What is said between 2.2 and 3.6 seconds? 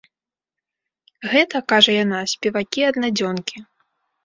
спевакі-аднадзёнкі.